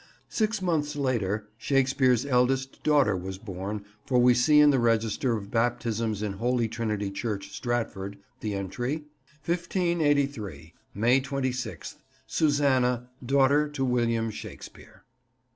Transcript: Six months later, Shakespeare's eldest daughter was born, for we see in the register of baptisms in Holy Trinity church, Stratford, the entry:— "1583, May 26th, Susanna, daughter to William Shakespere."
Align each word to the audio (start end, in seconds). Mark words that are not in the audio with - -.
Six 0.29 0.63
months 0.63 0.95
later, 0.95 1.47
Shakespeare's 1.59 2.25
eldest 2.25 2.81
daughter 2.81 3.15
was 3.15 3.37
born, 3.37 3.85
for 4.03 4.17
we 4.17 4.33
see 4.33 4.59
in 4.59 4.71
the 4.71 4.79
register 4.79 5.33
of 5.37 5.51
baptisms 5.51 6.23
in 6.23 6.33
Holy 6.33 6.67
Trinity 6.67 7.11
church, 7.11 7.51
Stratford, 7.51 8.17
the 8.39 8.55
entry:— 8.55 9.03
"1583, 9.45 10.73
May 10.95 11.21
26th, 11.21 11.97
Susanna, 12.25 13.09
daughter 13.23 13.69
to 13.69 13.85
William 13.85 14.31
Shakespere." 14.31 15.03